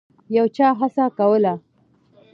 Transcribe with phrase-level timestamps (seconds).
[0.35, 1.53] یو چا هڅه کوله.